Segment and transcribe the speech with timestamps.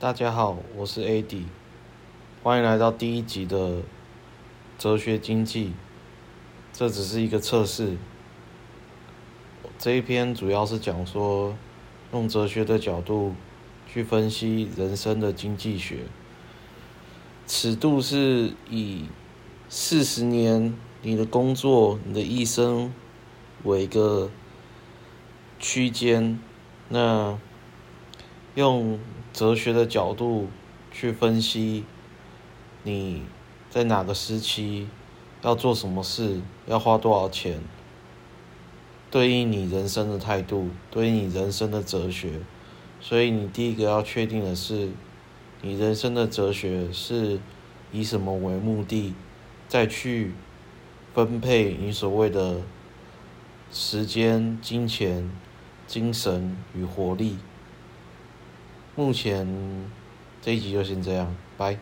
[0.00, 1.42] 大家好，我是 AD，
[2.42, 3.82] 欢迎来到第一集的
[4.78, 5.74] 哲学经济。
[6.72, 7.98] 这只是一个测试。
[9.78, 11.54] 这一篇主要是讲说，
[12.14, 13.34] 用哲学的角度
[13.86, 15.98] 去分析人生的经济学，
[17.46, 19.04] 尺度是以
[19.68, 22.90] 四十年你的工作、你的一生
[23.64, 24.30] 为一个
[25.58, 26.40] 区间，
[26.88, 27.38] 那
[28.54, 28.98] 用。
[29.32, 30.48] 哲学的角度
[30.90, 31.84] 去分析，
[32.82, 33.22] 你
[33.70, 34.88] 在哪个时期
[35.42, 37.60] 要做什么事，要花多少钱，
[39.10, 42.40] 对应你人生的态度，对应你人生的哲学。
[43.00, 44.90] 所以你第一个要确定的是，
[45.62, 47.40] 你人生的哲学是
[47.92, 49.14] 以什么为目的，
[49.68, 50.34] 再去
[51.14, 52.60] 分配你所谓的
[53.72, 55.30] 时间、金钱、
[55.86, 57.38] 精神与活力。
[59.00, 59.48] 目前
[60.42, 61.78] 这一集就先这样，拜。